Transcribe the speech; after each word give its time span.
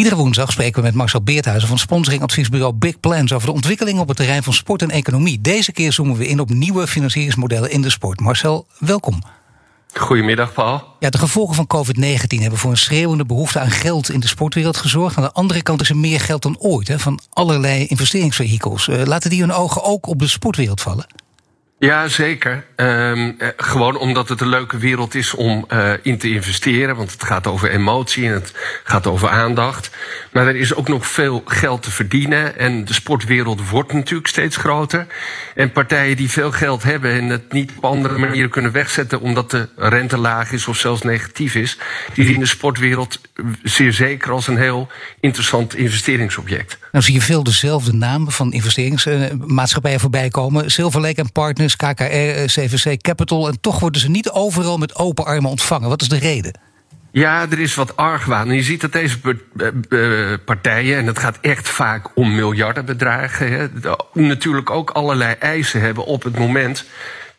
Iedere 0.00 0.16
woensdag 0.16 0.52
spreken 0.52 0.80
we 0.80 0.86
met 0.86 0.94
Marcel 0.94 1.22
Beerthuizen 1.22 1.68
van 1.68 1.78
sponsoringadviesbureau 1.78 2.72
Big 2.72 3.00
Plans 3.00 3.32
over 3.32 3.46
de 3.46 3.52
ontwikkeling 3.52 3.98
op 3.98 4.08
het 4.08 4.16
terrein 4.16 4.42
van 4.42 4.52
sport 4.52 4.82
en 4.82 4.90
economie. 4.90 5.40
Deze 5.40 5.72
keer 5.72 5.92
zoomen 5.92 6.16
we 6.16 6.28
in 6.28 6.40
op 6.40 6.50
nieuwe 6.50 6.86
financieringsmodellen 6.86 7.70
in 7.70 7.82
de 7.82 7.90
sport. 7.90 8.20
Marcel, 8.20 8.66
welkom. 8.78 9.22
Goedemiddag, 9.94 10.52
Paul. 10.52 10.82
Ja, 10.98 11.10
de 11.10 11.18
gevolgen 11.18 11.54
van 11.54 11.66
COVID-19 11.76 12.40
hebben 12.40 12.58
voor 12.58 12.70
een 12.70 12.76
schreeuwende 12.76 13.24
behoefte 13.24 13.58
aan 13.58 13.70
geld 13.70 14.10
in 14.10 14.20
de 14.20 14.28
sportwereld 14.28 14.76
gezorgd. 14.76 15.16
Aan 15.16 15.22
de 15.22 15.32
andere 15.32 15.62
kant 15.62 15.80
is 15.80 15.90
er 15.90 15.96
meer 15.96 16.20
geld 16.20 16.42
dan 16.42 16.58
ooit 16.58 16.88
hè, 16.88 16.98
van 16.98 17.20
allerlei 17.30 17.86
investeringsvehikels. 17.86 18.88
Uh, 18.88 19.02
laten 19.04 19.30
die 19.30 19.40
hun 19.40 19.52
ogen 19.52 19.82
ook 19.82 20.06
op 20.06 20.18
de 20.18 20.28
sportwereld 20.28 20.80
vallen? 20.80 21.06
Ja, 21.80 22.08
zeker. 22.08 22.64
Um, 22.76 23.36
gewoon 23.56 23.96
omdat 23.96 24.28
het 24.28 24.40
een 24.40 24.48
leuke 24.48 24.78
wereld 24.78 25.14
is 25.14 25.34
om 25.34 25.66
uh, 25.72 25.92
in 26.02 26.18
te 26.18 26.30
investeren. 26.30 26.96
Want 26.96 27.12
het 27.12 27.24
gaat 27.24 27.46
over 27.46 27.70
emotie 27.70 28.26
en 28.26 28.32
het 28.32 28.52
gaat 28.84 29.06
over 29.06 29.28
aandacht. 29.28 29.90
Maar 30.32 30.46
er 30.46 30.56
is 30.56 30.74
ook 30.74 30.88
nog 30.88 31.06
veel 31.06 31.42
geld 31.44 31.82
te 31.82 31.90
verdienen. 31.90 32.58
En 32.58 32.84
de 32.84 32.92
sportwereld 32.92 33.68
wordt 33.68 33.92
natuurlijk 33.92 34.28
steeds 34.28 34.56
groter. 34.56 35.06
En 35.54 35.72
partijen 35.72 36.16
die 36.16 36.30
veel 36.30 36.52
geld 36.52 36.82
hebben 36.82 37.10
en 37.12 37.28
het 37.28 37.52
niet 37.52 37.72
op 37.76 37.84
andere 37.84 38.18
manieren 38.18 38.50
kunnen 38.50 38.72
wegzetten. 38.72 39.20
omdat 39.20 39.50
de 39.50 39.68
rente 39.76 40.18
laag 40.18 40.52
is 40.52 40.68
of 40.68 40.76
zelfs 40.76 41.02
negatief 41.02 41.54
is. 41.54 41.78
die 42.14 42.26
zien 42.26 42.40
de 42.40 42.46
sportwereld 42.46 43.20
zeer 43.62 43.92
zeker 43.92 44.32
als 44.32 44.46
een 44.46 44.58
heel 44.58 44.88
interessant 45.20 45.74
investeringsobject. 45.74 46.78
Nou 46.92 47.04
zie 47.04 47.14
je 47.14 47.20
veel 47.20 47.42
dezelfde 47.42 47.92
namen 47.92 48.32
van 48.32 48.52
investeringsmaatschappijen 48.52 50.00
voorbij 50.00 50.28
komen. 50.28 50.70
Silver 50.70 51.00
Lake 51.00 51.24
Partners. 51.32 51.76
KKR, 51.76 52.44
CVC 52.46 53.00
Capital. 53.02 53.48
En 53.48 53.60
toch 53.60 53.80
worden 53.80 54.00
ze 54.00 54.10
niet 54.10 54.30
overal 54.30 54.78
met 54.78 54.96
open 54.96 55.24
armen 55.24 55.50
ontvangen. 55.50 55.88
Wat 55.88 56.02
is 56.02 56.08
de 56.08 56.18
reden? 56.18 56.58
Ja, 57.12 57.46
er 57.50 57.58
is 57.58 57.74
wat 57.74 57.96
argwaan. 57.96 58.48
En 58.48 58.54
je 58.54 58.62
ziet 58.62 58.80
dat 58.80 58.92
deze 58.92 59.16
eh, 59.88 60.32
partijen, 60.44 60.98
en 60.98 61.06
het 61.06 61.18
gaat 61.18 61.38
echt 61.40 61.68
vaak 61.68 62.16
om 62.16 62.34
miljardenbedragen, 62.34 63.52
hè, 63.52 63.66
natuurlijk 64.12 64.70
ook 64.70 64.90
allerlei 64.90 65.34
eisen 65.38 65.80
hebben 65.80 66.04
op 66.04 66.22
het 66.22 66.38
moment 66.38 66.84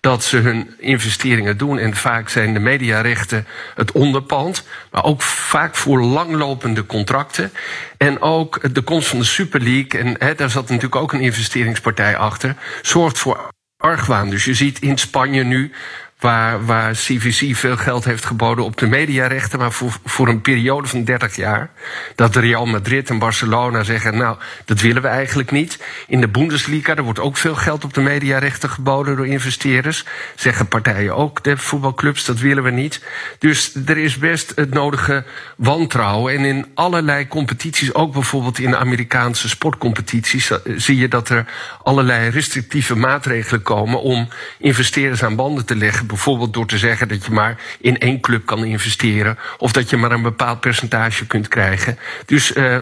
dat 0.01 0.23
ze 0.23 0.37
hun 0.37 0.73
investeringen 0.77 1.57
doen. 1.57 1.79
En 1.79 1.95
vaak 1.95 2.29
zijn 2.29 2.53
de 2.53 2.59
mediarechten 2.59 3.47
het 3.75 3.91
onderpand. 3.91 4.63
Maar 4.91 5.03
ook 5.03 5.21
vaak 5.21 5.75
voor 5.75 6.01
langlopende 6.01 6.85
contracten. 6.85 7.51
En 7.97 8.21
ook 8.21 8.73
de 8.73 8.81
komst 8.81 9.07
van 9.07 9.19
de 9.19 9.25
Super 9.25 9.61
League, 9.61 9.99
en 9.99 10.35
daar 10.35 10.49
zat 10.49 10.67
natuurlijk 10.67 10.95
ook 10.95 11.13
een 11.13 11.21
investeringspartij 11.21 12.17
achter, 12.17 12.55
zorgt 12.81 13.19
voor 13.19 13.49
argwaan. 13.77 14.29
Dus 14.29 14.45
je 14.45 14.53
ziet 14.53 14.79
in 14.81 14.97
Spanje 14.97 15.43
nu 15.43 15.71
Waar, 16.21 16.65
waar 16.65 16.91
CVC 16.91 17.55
veel 17.55 17.77
geld 17.77 18.05
heeft 18.05 18.25
geboden 18.25 18.65
op 18.65 18.77
de 18.77 18.87
mediarechten, 18.87 19.59
maar 19.59 19.71
voor, 19.71 19.97
voor 20.05 20.27
een 20.27 20.41
periode 20.41 20.87
van 20.87 21.03
30 21.03 21.35
jaar. 21.35 21.69
Dat 22.15 22.35
Real 22.35 22.65
Madrid 22.65 23.09
en 23.09 23.19
Barcelona 23.19 23.83
zeggen: 23.83 24.17
Nou, 24.17 24.37
dat 24.65 24.81
willen 24.81 25.01
we 25.01 25.07
eigenlijk 25.07 25.51
niet. 25.51 25.79
In 26.07 26.21
de 26.21 26.27
Bundesliga 26.27 26.95
er 26.95 27.03
wordt 27.03 27.19
ook 27.19 27.37
veel 27.37 27.55
geld 27.55 27.83
op 27.83 27.93
de 27.93 28.01
mediarechten 28.01 28.69
geboden 28.69 29.15
door 29.15 29.27
investeerders. 29.27 30.05
Zeggen 30.35 30.67
partijen 30.67 31.15
ook, 31.15 31.43
de 31.43 31.57
voetbalclubs, 31.57 32.25
dat 32.25 32.39
willen 32.39 32.63
we 32.63 32.71
niet. 32.71 33.01
Dus 33.39 33.75
er 33.85 33.97
is 33.97 34.17
best 34.17 34.51
het 34.55 34.73
nodige 34.73 35.23
wantrouwen. 35.57 36.33
En 36.33 36.45
in 36.45 36.65
allerlei 36.73 37.27
competities, 37.27 37.93
ook 37.93 38.13
bijvoorbeeld 38.13 38.59
in 38.59 38.75
Amerikaanse 38.75 39.49
sportcompetities, 39.49 40.51
eh, 40.51 40.57
zie 40.75 40.97
je 40.97 41.07
dat 41.07 41.29
er 41.29 41.45
allerlei 41.83 42.29
restrictieve 42.29 42.95
maatregelen 42.95 43.61
komen 43.61 44.01
om 44.01 44.27
investeerders 44.59 45.23
aan 45.23 45.35
banden 45.35 45.65
te 45.65 45.75
leggen 45.75 46.07
Bijvoorbeeld 46.11 46.53
door 46.53 46.65
te 46.65 46.77
zeggen 46.77 47.07
dat 47.07 47.25
je 47.25 47.31
maar 47.31 47.57
in 47.79 47.97
één 47.97 48.19
club 48.19 48.45
kan 48.45 48.65
investeren. 48.65 49.37
Of 49.57 49.71
dat 49.71 49.89
je 49.89 49.97
maar 49.97 50.11
een 50.11 50.21
bepaald 50.21 50.59
percentage 50.59 51.25
kunt 51.25 51.47
krijgen. 51.47 51.97
Dus 52.25 52.55
uh, 52.55 52.77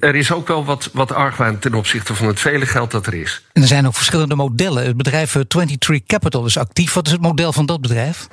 er 0.00 0.14
is 0.14 0.32
ook 0.32 0.48
wel 0.48 0.64
wat, 0.64 0.90
wat 0.92 1.12
argwaan 1.12 1.58
ten 1.58 1.74
opzichte 1.74 2.14
van 2.14 2.26
het 2.26 2.40
vele 2.40 2.66
geld 2.66 2.90
dat 2.90 3.06
er 3.06 3.14
is. 3.14 3.42
En 3.52 3.62
er 3.62 3.68
zijn 3.68 3.86
ook 3.86 3.94
verschillende 3.94 4.34
modellen. 4.34 4.86
Het 4.86 4.96
bedrijf 4.96 5.36
23 5.48 5.88
eh, 5.88 6.06
Capital 6.06 6.44
is 6.44 6.58
actief. 6.58 6.92
Wat 6.92 7.06
is 7.06 7.12
het 7.12 7.20
model 7.20 7.52
van 7.52 7.66
dat 7.66 7.80
bedrijf? 7.80 8.28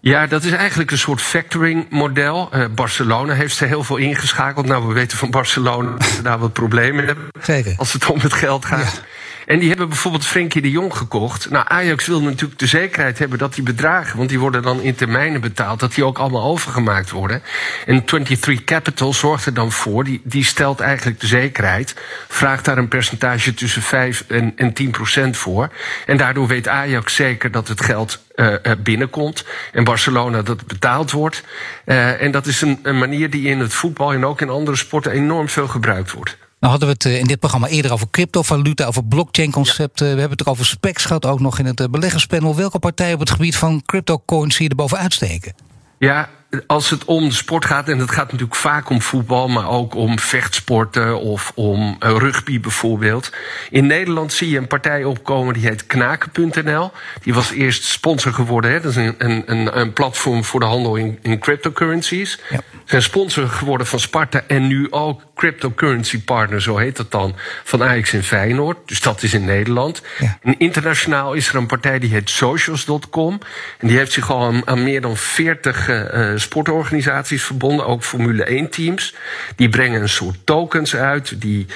Ja, 0.00 0.26
dat 0.26 0.44
is 0.44 0.52
eigenlijk 0.52 0.90
een 0.90 0.98
soort 0.98 1.22
factoring 1.22 1.86
model. 1.90 2.48
Uh, 2.54 2.64
Barcelona 2.74 3.34
heeft 3.34 3.60
er 3.60 3.66
heel 3.66 3.84
veel 3.84 3.96
ingeschakeld. 3.96 4.66
Nou, 4.66 4.86
we 4.86 4.94
weten 4.94 5.18
van 5.18 5.30
Barcelona 5.30 5.90
dat 5.98 6.04
ze 6.04 6.22
daar 6.22 6.38
wat 6.38 6.52
problemen 6.52 7.06
hebben. 7.06 7.24
Zeker. 7.42 7.74
Als 7.76 7.92
het 7.92 8.06
om 8.06 8.20
het 8.20 8.32
geld 8.32 8.64
gaat. 8.64 9.02
En 9.46 9.58
die 9.58 9.68
hebben 9.68 9.88
bijvoorbeeld 9.88 10.26
Frenkie 10.26 10.62
de 10.62 10.70
Jong 10.70 10.96
gekocht. 10.96 11.50
Nou, 11.50 11.64
Ajax 11.68 12.06
wil 12.06 12.22
natuurlijk 12.22 12.58
de 12.58 12.66
zekerheid 12.66 13.18
hebben 13.18 13.38
dat 13.38 13.54
die 13.54 13.64
bedragen, 13.64 14.16
want 14.16 14.28
die 14.28 14.38
worden 14.38 14.62
dan 14.62 14.80
in 14.80 14.94
termijnen 14.94 15.40
betaald, 15.40 15.80
dat 15.80 15.94
die 15.94 16.04
ook 16.04 16.18
allemaal 16.18 16.44
overgemaakt 16.44 17.10
worden. 17.10 17.42
En 17.86 18.04
23 18.04 18.64
Capital 18.64 19.12
zorgt 19.12 19.46
er 19.46 19.54
dan 19.54 19.72
voor, 19.72 20.04
die, 20.04 20.20
die 20.24 20.44
stelt 20.44 20.80
eigenlijk 20.80 21.20
de 21.20 21.26
zekerheid, 21.26 21.94
vraagt 22.28 22.64
daar 22.64 22.78
een 22.78 22.88
percentage 22.88 23.54
tussen 23.54 23.82
5 23.82 24.24
en, 24.28 24.52
en 24.56 24.72
10 24.72 24.90
procent 24.90 25.36
voor. 25.36 25.68
En 26.06 26.16
daardoor 26.16 26.46
weet 26.46 26.68
Ajax 26.68 27.14
zeker 27.14 27.50
dat 27.50 27.68
het 27.68 27.80
geld 27.80 28.22
uh, 28.34 28.54
binnenkomt. 28.78 29.44
En 29.72 29.84
Barcelona 29.84 30.42
dat 30.42 30.66
betaald 30.66 31.10
wordt. 31.10 31.42
Uh, 31.84 32.22
en 32.22 32.30
dat 32.30 32.46
is 32.46 32.60
een, 32.60 32.78
een 32.82 32.98
manier 32.98 33.30
die 33.30 33.48
in 33.48 33.60
het 33.60 33.74
voetbal 33.74 34.12
en 34.12 34.24
ook 34.24 34.40
in 34.40 34.50
andere 34.50 34.76
sporten 34.76 35.12
enorm 35.12 35.48
veel 35.48 35.68
gebruikt 35.68 36.12
wordt. 36.12 36.36
Nou 36.60 36.72
hadden 36.72 36.88
we 36.88 36.94
het 36.94 37.04
eh, 37.04 37.18
in 37.18 37.26
dit 37.26 37.38
programma 37.38 37.66
eerder 37.66 37.92
over 37.92 38.06
cryptovaluta, 38.10 38.84
over 38.84 39.04
blockchain-concepten. 39.04 40.06
We 40.06 40.20
hebben 40.20 40.30
het 40.30 40.40
er 40.40 40.48
over 40.48 40.66
specs 40.66 41.04
gehad, 41.04 41.26
ook 41.26 41.40
nog 41.40 41.58
in 41.58 41.66
het 41.66 41.80
eh, 41.80 41.88
beleggerspanel. 41.88 42.56
Welke 42.56 42.78
partij 42.78 43.12
op 43.12 43.20
het 43.20 43.30
gebied 43.30 43.56
van 43.56 43.82
cryptocoins 43.86 44.54
zie 44.54 44.64
je 44.64 44.70
er 44.70 44.76
steken? 45.12 45.54
Ja, 45.98 46.28
als 46.66 46.90
het 46.90 47.04
om 47.04 47.28
de 47.28 47.34
sport 47.34 47.64
gaat, 47.64 47.88
en 47.88 47.98
het 47.98 48.10
gaat 48.10 48.32
natuurlijk 48.32 48.58
vaak 48.58 48.90
om 48.90 49.02
voetbal, 49.02 49.48
maar 49.48 49.68
ook 49.68 49.94
om 49.94 50.18
vechtsporten 50.18 51.20
of 51.20 51.52
om 51.54 51.96
eh, 51.98 52.16
rugby 52.16 52.60
bijvoorbeeld. 52.60 53.32
In 53.70 53.86
Nederland 53.86 54.32
zie 54.32 54.50
je 54.50 54.58
een 54.58 54.66
partij 54.66 55.04
opkomen 55.04 55.54
die 55.54 55.66
heet 55.66 55.86
Knaken.nl. 55.86 56.90
Die 57.22 57.34
was 57.34 57.50
eerst 57.50 57.84
sponsor 57.84 58.32
geworden. 58.32 58.70
Hè? 58.70 58.80
Dat 58.80 58.90
is 58.90 58.96
een, 58.96 59.14
een, 59.18 59.78
een 59.78 59.92
platform 59.92 60.44
voor 60.44 60.60
de 60.60 60.66
handel 60.66 60.96
in, 60.96 61.18
in 61.22 61.38
cryptocurrencies. 61.38 62.38
Ja. 62.50 62.60
Zijn 62.84 63.02
sponsor 63.02 63.48
geworden 63.48 63.86
van 63.86 64.00
Sparta 64.00 64.42
en 64.46 64.66
nu 64.66 64.86
ook 64.90 65.22
cryptocurrency 65.34 66.22
partner, 66.22 66.62
zo 66.62 66.76
heet 66.76 66.96
dat 66.96 67.10
dan, 67.10 67.36
van 67.64 67.82
Ajax 67.82 68.12
in 68.12 68.22
Feyenoord. 68.22 68.88
Dus 68.88 69.00
dat 69.00 69.22
is 69.22 69.34
in 69.34 69.44
Nederland. 69.44 70.02
Ja. 70.18 70.38
En 70.42 70.58
internationaal 70.58 71.32
is 71.32 71.48
er 71.48 71.54
een 71.54 71.66
partij 71.66 71.98
die 71.98 72.10
heet 72.10 72.30
Socials.com. 72.30 73.38
En 73.78 73.88
die 73.88 73.96
heeft 73.96 74.12
zich 74.12 74.30
al 74.30 74.44
aan, 74.44 74.66
aan 74.66 74.82
meer 74.82 75.00
dan 75.00 75.16
40 75.16 75.88
uh, 75.88 76.39
sportorganisaties 76.40 77.44
verbonden, 77.44 77.86
ook 77.86 78.02
Formule 78.02 78.64
1-teams. 78.64 79.14
Die 79.56 79.68
brengen 79.68 80.02
een 80.02 80.08
soort 80.08 80.36
tokens 80.44 80.96
uit, 80.96 81.40
die, 81.40 81.66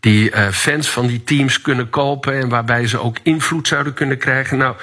die 0.00 0.30
uh, 0.30 0.48
fans 0.48 0.90
van 0.90 1.06
die 1.06 1.24
teams 1.24 1.60
kunnen 1.60 1.90
kopen 1.90 2.40
en 2.40 2.48
waarbij 2.48 2.86
ze 2.86 2.98
ook 2.98 3.16
invloed 3.22 3.68
zouden 3.68 3.94
kunnen 3.94 4.18
krijgen. 4.18 4.58
Nou, 4.58 4.76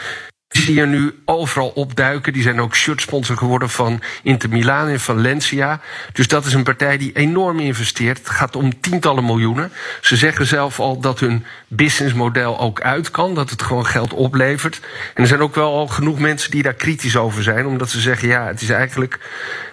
die 0.51 0.75
je 0.75 0.85
nu 0.85 1.19
overal 1.25 1.69
opduiken. 1.69 2.33
Die 2.33 2.41
zijn 2.41 2.61
ook 2.61 2.75
shirtsponsor 2.75 3.37
geworden 3.37 3.69
van 3.69 4.01
Inter 4.23 4.49
Milaan 4.49 4.87
en 4.87 4.99
Valencia. 4.99 5.79
Dus 6.13 6.27
dat 6.27 6.45
is 6.45 6.53
een 6.53 6.63
partij 6.63 6.97
die 6.97 7.11
enorm 7.13 7.59
investeert. 7.59 8.17
Het 8.17 8.29
gaat 8.29 8.55
om 8.55 8.79
tientallen 8.79 9.25
miljoenen. 9.25 9.71
Ze 10.01 10.15
zeggen 10.15 10.45
zelf 10.45 10.79
al 10.79 10.99
dat 10.99 11.19
hun 11.19 11.45
businessmodel 11.67 12.59
ook 12.59 12.81
uit 12.81 13.11
kan. 13.11 13.35
Dat 13.35 13.49
het 13.49 13.61
gewoon 13.61 13.85
geld 13.85 14.13
oplevert. 14.13 14.79
En 15.13 15.21
er 15.21 15.27
zijn 15.27 15.41
ook 15.41 15.55
wel 15.55 15.73
al 15.73 15.87
genoeg 15.87 16.19
mensen 16.19 16.51
die 16.51 16.63
daar 16.63 16.73
kritisch 16.73 17.17
over 17.17 17.43
zijn. 17.43 17.65
Omdat 17.65 17.89
ze 17.89 17.99
zeggen, 17.99 18.27
ja, 18.27 18.45
het 18.45 18.61
is 18.61 18.69
eigenlijk 18.69 19.19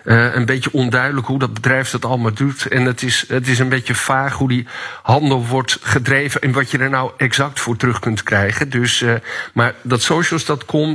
uh, 0.04 0.34
een 0.34 0.46
beetje 0.46 0.72
onduidelijk 0.72 1.26
hoe 1.26 1.38
dat 1.38 1.54
bedrijf 1.54 1.90
dat 1.90 2.04
allemaal 2.04 2.32
doet. 2.32 2.66
En 2.66 2.84
het 2.84 3.02
is, 3.02 3.24
het 3.28 3.48
is 3.48 3.58
een 3.58 3.68
beetje 3.68 3.94
vaag 3.94 4.34
hoe 4.34 4.48
die 4.48 4.66
handel 5.02 5.46
wordt 5.46 5.78
gedreven. 5.82 6.40
En 6.40 6.52
wat 6.52 6.70
je 6.70 6.78
er 6.78 6.90
nou 6.90 7.12
exact 7.16 7.60
voor 7.60 7.76
terug 7.76 7.98
kunt 7.98 8.22
krijgen. 8.22 8.70
Dus, 8.70 9.02
uh, 9.02 9.12
maar 9.52 9.74
dat 9.82 10.02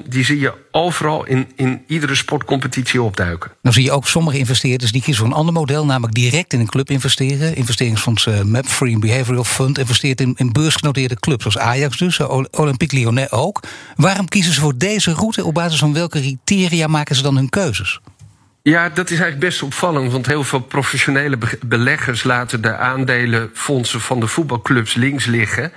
die 0.05 0.25
zie 0.25 0.39
je 0.39 0.53
overal 0.71 1.25
in, 1.25 1.47
in 1.55 1.81
iedere 1.87 2.15
sportcompetitie 2.15 3.01
opduiken. 3.01 3.51
Dan 3.61 3.73
zie 3.73 3.83
je 3.83 3.91
ook 3.91 4.07
sommige 4.07 4.37
investeerders 4.37 4.91
die 4.91 5.01
kiezen 5.01 5.23
voor 5.23 5.31
een 5.31 5.37
ander 5.37 5.53
model, 5.53 5.85
namelijk 5.85 6.13
direct 6.13 6.53
in 6.53 6.59
een 6.59 6.69
club 6.69 6.89
investeren. 6.89 7.55
Investeringsfonds 7.55 8.25
uh, 8.25 8.41
Map 8.41 8.65
Free 8.65 8.99
Behavioral 8.99 9.43
Fund 9.43 9.77
investeert 9.77 10.21
in, 10.21 10.33
in 10.37 10.51
beursgenoteerde 10.51 11.15
clubs, 11.19 11.41
zoals 11.43 11.57
Ajax 11.57 11.97
dus, 11.97 12.19
Olympique 12.51 12.97
Lyonnais 12.97 13.31
ook. 13.31 13.63
Waarom 13.95 14.27
kiezen 14.27 14.53
ze 14.53 14.59
voor 14.59 14.77
deze 14.77 15.13
route? 15.13 15.45
Op 15.45 15.53
basis 15.53 15.79
van 15.79 15.93
welke 15.93 16.19
criteria 16.19 16.87
maken 16.87 17.15
ze 17.15 17.21
dan 17.21 17.35
hun 17.35 17.49
keuzes? 17.49 17.99
Ja, 18.69 18.89
dat 18.89 19.05
is 19.05 19.19
eigenlijk 19.19 19.39
best 19.39 19.63
opvallend. 19.63 20.11
Want 20.11 20.25
heel 20.25 20.43
veel 20.43 20.59
professionele 20.59 21.37
beleggers 21.65 22.23
laten 22.23 22.61
de 22.61 22.75
aandelenfondsen 22.75 24.01
van 24.01 24.19
de 24.19 24.27
voetbalclubs 24.27 24.93
links 24.93 25.25
liggen. 25.25 25.71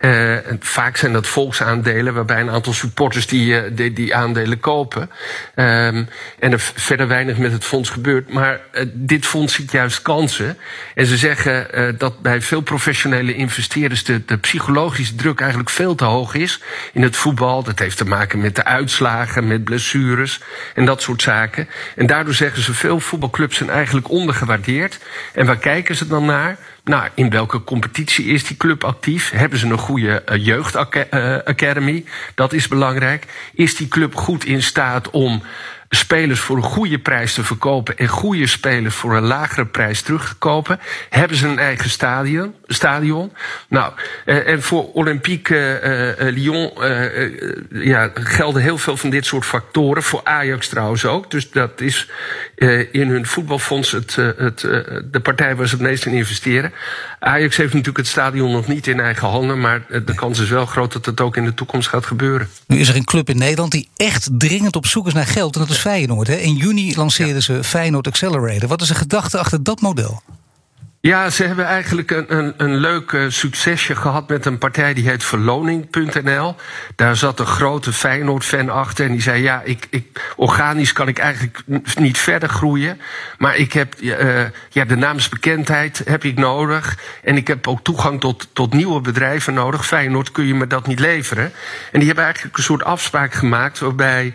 Uh, 0.00 0.36
vaak 0.60 0.96
zijn 0.96 1.12
dat 1.12 1.26
volksaandelen, 1.26 2.14
waarbij 2.14 2.40
een 2.40 2.50
aantal 2.50 2.72
supporters 2.72 3.26
die, 3.26 3.72
uh, 3.72 3.94
die, 3.94 4.14
aandelen 4.14 4.60
kopen. 4.60 5.02
Um, 5.02 6.08
en 6.38 6.52
er 6.52 6.60
verder 6.60 7.08
weinig 7.08 7.38
met 7.38 7.52
het 7.52 7.64
fonds 7.64 7.90
gebeurt. 7.90 8.32
Maar 8.32 8.60
uh, 8.72 8.82
dit 8.92 9.26
fonds 9.26 9.54
ziet 9.54 9.72
juist 9.72 10.02
kansen. 10.02 10.58
En 10.94 11.06
ze 11.06 11.16
zeggen 11.16 11.66
dat 11.98 12.20
bij 12.20 12.42
veel 12.42 12.60
professionele 12.60 13.34
investeerders 13.34 14.04
de, 14.04 14.24
de 14.24 14.36
psychologische 14.36 15.14
druk 15.14 15.40
eigenlijk 15.40 15.70
veel 15.70 15.94
te 15.94 16.04
hoog 16.04 16.34
is 16.34 16.60
in 16.92 17.02
het 17.02 17.16
voetbal. 17.16 17.62
Dat 17.62 17.78
heeft 17.78 17.96
te 17.96 18.04
maken 18.04 18.40
met 18.40 18.56
de 18.56 18.64
uitslagen, 18.64 19.46
met 19.46 19.64
blessures 19.64 20.40
en 20.74 20.84
dat 20.84 21.02
soort 21.02 21.22
zaken. 21.22 21.68
En 21.96 22.06
daardoor 22.06 22.28
zeggen 22.34 22.62
ze 22.62 22.74
veel 22.74 23.00
voetbalclubs 23.00 23.56
zijn 23.56 23.70
eigenlijk 23.70 24.10
ondergewaardeerd. 24.10 24.98
En 25.34 25.46
waar 25.46 25.58
kijken 25.58 25.96
ze 25.96 26.06
dan 26.06 26.24
naar? 26.24 26.58
Nou, 26.84 27.08
in 27.14 27.30
welke 27.30 27.64
competitie 27.64 28.24
is 28.24 28.44
die 28.44 28.56
club 28.56 28.84
actief? 28.84 29.30
Hebben 29.30 29.58
ze 29.58 29.66
een 29.66 29.78
goede 29.78 30.22
uh, 30.32 30.44
jeugdacademy? 30.44 32.04
Dat 32.34 32.52
is 32.52 32.68
belangrijk. 32.68 33.24
Is 33.54 33.76
die 33.76 33.88
club 33.88 34.14
goed 34.14 34.44
in 34.44 34.62
staat 34.62 35.10
om 35.10 35.42
spelers 35.90 36.40
voor 36.40 36.56
een 36.56 36.62
goede 36.62 36.98
prijs 36.98 37.34
te 37.34 37.44
verkopen 37.44 37.98
en 37.98 38.08
goede 38.08 38.46
spelers 38.46 38.94
voor 38.94 39.16
een 39.16 39.22
lagere 39.22 39.66
prijs 39.66 40.02
terug 40.02 40.28
te 40.28 40.34
kopen? 40.34 40.80
Hebben 41.08 41.36
ze 41.36 41.48
een 41.48 41.58
eigen 41.58 41.90
stadion? 41.90 42.54
stadion? 42.66 43.32
Nou, 43.68 43.92
uh, 44.26 44.48
en 44.48 44.62
voor 44.62 44.92
Olympique 44.92 46.16
uh, 46.18 46.32
Lyon 46.32 46.70
ja, 47.70 48.10
gelden 48.14 48.62
heel 48.62 48.78
veel 48.78 48.96
van 48.96 49.10
dit 49.10 49.26
soort 49.26 49.44
factoren. 49.44 50.02
Voor 50.02 50.20
Ajax 50.24 50.68
trouwens 50.68 51.04
ook. 51.04 51.30
Dus 51.30 51.50
dat 51.50 51.80
is 51.80 52.08
in 52.90 53.08
hun 53.08 53.26
voetbalfonds 53.26 53.90
het, 53.90 54.16
het, 54.16 54.60
de 55.10 55.20
partij 55.22 55.56
waar 55.56 55.68
ze 55.68 55.74
het 55.74 55.82
meest 55.82 56.06
in 56.06 56.12
investeren. 56.12 56.72
Ajax 57.20 57.56
heeft 57.56 57.70
natuurlijk 57.72 57.98
het 57.98 58.06
stadion 58.06 58.52
nog 58.52 58.66
niet 58.66 58.86
in 58.86 59.00
eigen 59.00 59.28
handen, 59.28 59.60
maar 59.60 59.82
de 60.04 60.14
kans 60.14 60.38
is 60.38 60.48
wel 60.48 60.66
groot 60.66 60.92
dat 60.92 61.06
het 61.06 61.20
ook 61.20 61.36
in 61.36 61.44
de 61.44 61.54
toekomst 61.54 61.88
gaat 61.88 62.06
gebeuren. 62.06 62.48
Nu 62.66 62.78
is 62.78 62.88
er 62.88 62.96
een 62.96 63.04
club 63.04 63.28
in 63.28 63.38
Nederland 63.38 63.72
die 63.72 63.88
echt 63.96 64.28
dringend 64.32 64.76
op 64.76 64.86
zoek 64.86 65.06
is 65.06 65.12
naar 65.12 65.26
geld, 65.26 65.54
en 65.54 65.60
dat 65.60 65.70
is 65.70 65.79
Feyenoord. 65.80 66.26
Hè? 66.26 66.34
In 66.34 66.54
juni 66.54 66.96
lanceerden 66.96 67.42
ze 67.42 67.64
Feyenoord 67.64 68.06
Accelerator. 68.06 68.68
Wat 68.68 68.80
is 68.80 68.88
de 68.88 68.94
gedachte 68.94 69.38
achter 69.38 69.62
dat 69.62 69.80
model? 69.80 70.22
Ja, 71.02 71.30
ze 71.30 71.44
hebben 71.44 71.64
eigenlijk 71.64 72.10
een, 72.10 72.36
een, 72.36 72.54
een 72.56 72.76
leuk 72.76 73.12
uh, 73.12 73.24
succesje 73.28 73.96
gehad 73.96 74.28
met 74.28 74.46
een 74.46 74.58
partij 74.58 74.94
die 74.94 75.08
heet 75.08 75.24
Verloning.nl. 75.24 76.56
Daar 76.96 77.16
zat 77.16 77.40
een 77.40 77.46
grote 77.46 77.92
Feyenoord-fan 77.92 78.70
achter 78.70 79.04
en 79.04 79.12
die 79.12 79.22
zei: 79.22 79.42
Ja, 79.42 79.62
ik, 79.64 79.86
ik, 79.90 80.32
organisch 80.36 80.92
kan 80.92 81.08
ik 81.08 81.18
eigenlijk 81.18 81.62
niet 81.98 82.18
verder 82.18 82.48
groeien. 82.48 83.00
Maar 83.38 83.56
ik 83.56 83.72
heb 83.72 83.94
uh, 84.00 84.42
ja, 84.70 84.84
de 84.84 84.96
naamsbekendheid 84.96 86.02
heb 86.04 86.24
ik 86.24 86.38
nodig. 86.38 86.98
En 87.22 87.36
ik 87.36 87.46
heb 87.46 87.66
ook 87.66 87.82
toegang 87.82 88.20
tot, 88.20 88.48
tot 88.52 88.72
nieuwe 88.72 89.00
bedrijven 89.00 89.54
nodig. 89.54 89.86
Feyenoord 89.86 90.32
kun 90.32 90.46
je 90.46 90.54
me 90.54 90.66
dat 90.66 90.86
niet 90.86 91.00
leveren. 91.00 91.52
En 91.92 91.98
die 91.98 92.06
hebben 92.06 92.24
eigenlijk 92.24 92.56
een 92.56 92.62
soort 92.62 92.84
afspraak 92.84 93.34
gemaakt 93.34 93.78
waarbij 93.78 94.32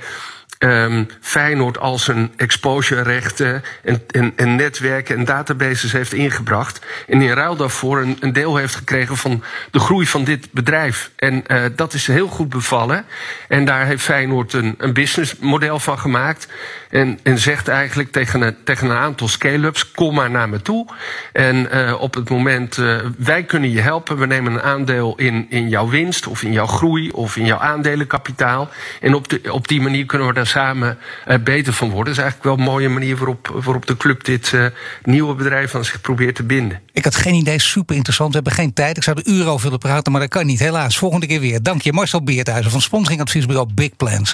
um, 0.66 1.08
Feyenoord 1.22 1.80
al 1.80 2.00
zijn 2.00 2.32
exposure-rechten 2.36 3.64
en, 3.84 4.02
en, 4.12 4.34
en, 4.36 4.56
netwerken 4.56 5.18
en 5.18 5.26
databases 5.26 5.92
heeft 5.92 6.14
ingebracht. 6.14 6.86
En 7.08 7.22
in 7.22 7.32
ruil 7.32 7.56
daarvoor 7.56 8.02
een, 8.02 8.18
een 8.20 8.34
deel 8.34 8.56
heeft 8.56 8.76
gekregen 8.76 9.18
van 9.18 9.44
de 9.72 9.80
groei 9.80 10.08
van 10.08 10.24
dit 10.24 10.52
bedrijf. 10.52 11.12
En 11.16 11.44
uh, 11.48 11.64
dat 11.76 11.94
is 11.94 12.08
heel 12.08 12.28
goed 12.28 12.50
bevallen. 12.50 13.06
En 13.48 13.66
daar 13.66 13.86
heeft 13.86 14.04
Feyenoord 14.04 14.54
een, 14.54 14.76
een 14.78 14.94
businessmodel 14.94 15.80
van 15.80 16.00
gemaakt. 16.00 16.48
En, 16.90 17.20
en 17.24 17.38
zegt 17.38 17.68
eigenlijk 17.68 18.12
tegen 18.12 18.42
een, 18.42 18.56
tegen 18.64 18.90
een 18.90 18.98
aantal 18.98 19.28
scale-ups: 19.28 19.92
kom 19.92 20.16
maar 20.16 20.32
naar 20.32 20.50
me 20.50 20.62
toe. 20.62 20.88
En 21.34 21.68
uh, 21.74 22.02
op 22.02 22.14
het 22.14 22.30
moment, 22.30 22.80
wij 23.18 23.44
kunnen 23.44 23.72
je 23.72 23.82
helpen. 23.82 24.18
We 24.18 24.26
nemen 24.26 24.54
een 24.54 24.62
aandeel 24.62 25.14
in, 25.18 25.46
in 25.50 25.70
jouw 25.70 25.88
winst, 25.90 26.28
of 26.28 26.44
in 26.44 26.52
jouw 26.52 26.66
groei, 26.66 27.12
of 27.12 27.38
in 27.38 27.46
jouw 27.46 27.60
aandelenkapitaal. 27.60 28.70
En 29.02 29.14
op, 29.14 29.28
de, 29.28 29.42
op 29.52 29.68
die 29.68 29.82
manier 29.82 30.06
kunnen 30.06 30.28
we 30.28 30.34
daar 30.34 30.48
samen 30.56 30.98
uh, 31.28 31.38
beter 31.44 31.74
van 31.74 31.90
worden. 31.90 32.14
Dat 32.14 32.24
is 32.24 32.30
eigenlijk 32.30 32.56
wel 32.56 32.66
een 32.66 32.72
mooie 32.72 32.90
manier 32.90 33.18
waarop, 33.18 33.88
de 33.88 33.98
club 33.98 34.24
dit 34.24 34.54
nieuwe 35.04 35.36
bedrijf 35.36 35.76
aan 35.76 35.86
zich 35.86 36.02
probeert 36.02 36.36
te 36.36 36.44
binden. 36.44 36.82
Ik 36.92 37.04
had 37.04 37.16
geen 37.16 37.34
idee, 37.34 37.60
super 37.60 37.96
interessant. 37.96 38.30
We 38.30 38.36
hebben 38.36 38.54
geen 38.54 38.74
tijd. 38.74 38.98
Ik 38.98 39.04
zou 39.04 39.18
er 39.18 39.32
uren 39.32 39.52
over 39.52 39.64
willen 39.64 39.80
praten, 39.80 40.12
maar 40.12 40.22
dat 40.22 40.30
kan 40.30 40.46
niet. 40.46 40.60
Helaas, 40.60 40.98
volgende 40.98 41.28
keer 41.28 41.40
weer. 41.40 41.64
Dank 41.64 41.82
je, 41.82 41.94
Marcel 41.94 42.24
Beerthuizen 42.24 42.72
van 42.72 42.82
sponsoringadviesbureau 42.82 43.70
Big 43.74 43.96
Plans. 43.96 44.34